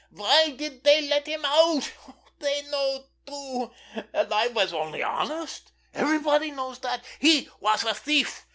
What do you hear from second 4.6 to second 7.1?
only honest—everybody knows that.